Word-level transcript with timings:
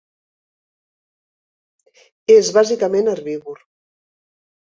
És 2.37 2.49
bàsicament 2.57 3.13
herbívor. 3.13 3.63